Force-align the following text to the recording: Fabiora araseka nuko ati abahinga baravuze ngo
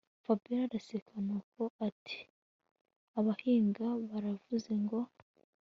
Fabiora 0.23 0.63
araseka 0.67 1.13
nuko 1.25 1.61
ati 1.87 2.19
abahinga 3.19 3.85
baravuze 4.09 4.71
ngo 4.83 4.99